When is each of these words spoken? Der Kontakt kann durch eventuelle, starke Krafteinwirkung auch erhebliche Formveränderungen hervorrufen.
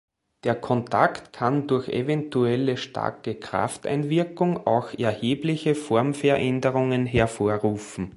Der 0.45 0.55
Kontakt 0.55 1.31
kann 1.31 1.67
durch 1.67 1.87
eventuelle, 1.87 2.75
starke 2.77 3.35
Krafteinwirkung 3.35 4.65
auch 4.65 4.97
erhebliche 4.97 5.75
Formveränderungen 5.75 7.05
hervorrufen. 7.05 8.09